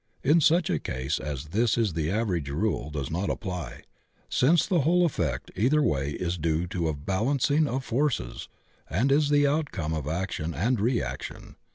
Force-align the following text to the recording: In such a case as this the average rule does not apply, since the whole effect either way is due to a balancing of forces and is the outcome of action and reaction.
In 0.23 0.41
such 0.41 0.71
a 0.71 0.79
case 0.79 1.19
as 1.19 1.49
this 1.49 1.75
the 1.75 2.09
average 2.09 2.49
rule 2.49 2.89
does 2.89 3.11
not 3.11 3.29
apply, 3.29 3.83
since 4.29 4.65
the 4.65 4.79
whole 4.79 5.05
effect 5.05 5.51
either 5.55 5.83
way 5.83 6.13
is 6.13 6.39
due 6.39 6.65
to 6.69 6.87
a 6.87 6.95
balancing 6.95 7.67
of 7.67 7.85
forces 7.85 8.49
and 8.89 9.11
is 9.11 9.29
the 9.29 9.45
outcome 9.45 9.93
of 9.93 10.07
action 10.07 10.55
and 10.55 10.79
reaction. 10.79 11.55